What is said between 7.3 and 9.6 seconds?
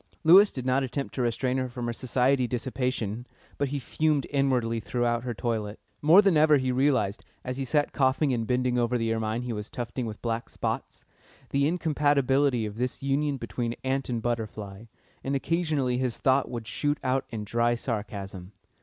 as he sat coughing and bending over the ermine he